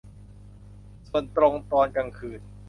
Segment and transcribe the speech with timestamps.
[1.07, 2.39] ส่วนตรงตอนกลางคืน